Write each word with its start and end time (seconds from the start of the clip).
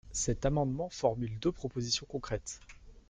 Cet 0.13 0.47
amendement 0.47 0.89
formule 0.89 1.37
deux 1.37 1.51
propositions 1.51 2.07
concrètes. 2.09 2.59